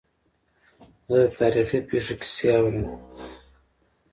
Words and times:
زه 1.11 1.17
د 1.25 1.27
تاریخي 1.37 1.79
پېښو 1.89 2.13
کیسې 2.21 2.47
اورم. 2.55 2.77